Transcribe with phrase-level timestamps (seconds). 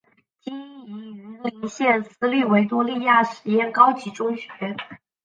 [0.43, 4.49] 经营云林县私立维多利亚实验高级中学。